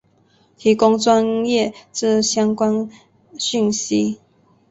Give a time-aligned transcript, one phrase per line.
[0.57, 2.89] 提供专业之相关
[3.37, 4.19] 讯息